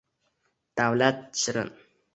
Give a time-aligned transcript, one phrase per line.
[0.81, 1.73] Davlat shirin